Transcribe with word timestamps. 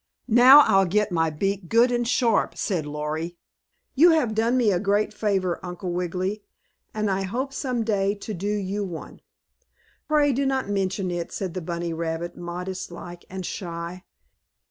"Now 0.33 0.61
I'll 0.61 0.87
get 0.87 1.11
my 1.11 1.29
beak 1.29 1.69
good 1.69 1.91
and 1.91 2.07
sharp," 2.07 2.57
said 2.57 2.87
Lory. 2.87 3.37
"You 3.93 4.09
have 4.09 4.33
done 4.33 4.57
me 4.57 4.71
a 4.71 4.79
great 4.79 5.13
favor, 5.13 5.59
Uncle 5.61 5.91
Wiggily, 5.91 6.41
and 6.91 7.07
I 7.07 7.21
hope 7.21 7.53
some 7.53 7.83
day 7.83 8.15
to 8.15 8.33
do 8.33 8.47
you 8.51 8.83
one." 8.83 9.19
"Pray, 10.07 10.33
do 10.33 10.43
not 10.47 10.67
mention 10.67 11.11
it," 11.11 11.31
said 11.31 11.53
the 11.53 11.61
bunny 11.61 11.93
rabbit, 11.93 12.35
modest 12.35 12.89
like 12.91 13.25
and 13.29 13.45
shy. 13.45 14.03